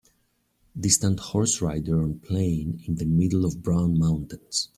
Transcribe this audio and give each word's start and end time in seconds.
Distant 0.75 1.19
horse 1.19 1.61
rider 1.61 2.01
on 2.01 2.17
plain 2.21 2.81
in 2.87 2.95
the 2.95 3.05
middle 3.05 3.45
of 3.45 3.61
brown 3.61 3.99
mountains. 3.99 4.69